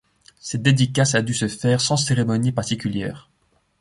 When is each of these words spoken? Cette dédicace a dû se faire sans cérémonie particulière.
Cette 0.39 0.63
dédicace 0.63 1.13
a 1.13 1.21
dû 1.21 1.35
se 1.35 1.47
faire 1.47 1.79
sans 1.79 1.95
cérémonie 1.95 2.51
particulière. 2.51 3.29